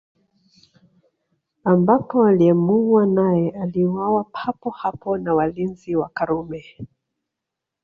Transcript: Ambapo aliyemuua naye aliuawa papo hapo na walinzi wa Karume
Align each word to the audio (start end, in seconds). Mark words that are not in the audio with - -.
Ambapo 1.65 2.23
aliyemuua 2.25 3.05
naye 3.05 3.49
aliuawa 3.51 4.23
papo 4.23 4.69
hapo 4.69 5.17
na 5.17 5.33
walinzi 5.33 5.95
wa 5.95 6.09
Karume 6.09 6.65